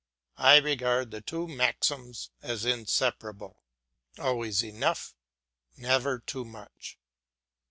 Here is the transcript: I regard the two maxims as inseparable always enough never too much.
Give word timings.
I 0.39 0.57
regard 0.57 1.11
the 1.11 1.21
two 1.21 1.47
maxims 1.47 2.31
as 2.41 2.65
inseparable 2.65 3.61
always 4.17 4.63
enough 4.63 5.13
never 5.77 6.17
too 6.17 6.43
much. 6.43 6.97